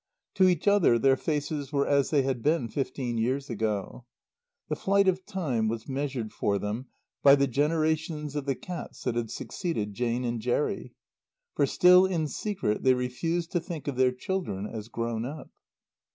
[0.33, 4.05] To each other their faces were as they had been fifteen years ago.
[4.67, 6.87] The flight of time was measured for them
[7.21, 10.95] by the generations of the cats that had succeeded Jane and Jerry.
[11.53, 15.51] For still in secret they refused to think of their children as grown up.